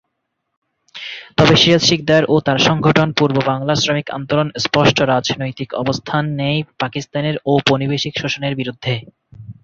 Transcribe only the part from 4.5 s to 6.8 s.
স্পষ্ট রাজনৈতিক অবস্থান নেয়